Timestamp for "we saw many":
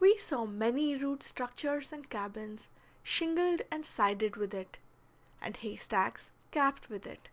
0.00-0.96